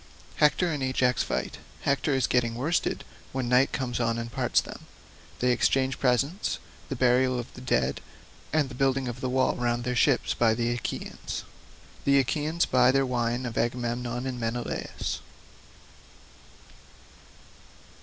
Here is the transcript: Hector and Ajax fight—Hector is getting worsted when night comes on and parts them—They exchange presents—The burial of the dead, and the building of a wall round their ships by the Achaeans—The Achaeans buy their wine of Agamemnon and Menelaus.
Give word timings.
Hector 0.37 0.71
and 0.71 0.81
Ajax 0.81 1.21
fight—Hector 1.21 2.15
is 2.15 2.25
getting 2.25 2.55
worsted 2.55 3.03
when 3.33 3.47
night 3.47 3.71
comes 3.71 3.99
on 3.99 4.17
and 4.17 4.31
parts 4.31 4.59
them—They 4.59 5.51
exchange 5.51 5.99
presents—The 5.99 6.95
burial 6.95 7.37
of 7.37 7.53
the 7.53 7.61
dead, 7.61 8.01
and 8.51 8.67
the 8.67 8.73
building 8.73 9.07
of 9.07 9.23
a 9.23 9.29
wall 9.29 9.55
round 9.55 9.83
their 9.83 9.95
ships 9.95 10.33
by 10.33 10.55
the 10.55 10.71
Achaeans—The 10.71 12.17
Achaeans 12.17 12.65
buy 12.65 12.89
their 12.89 13.05
wine 13.05 13.45
of 13.45 13.59
Agamemnon 13.59 14.25
and 14.25 14.39
Menelaus. 14.39 15.19